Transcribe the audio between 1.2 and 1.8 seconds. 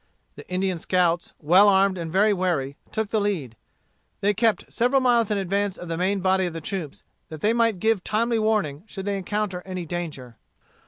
well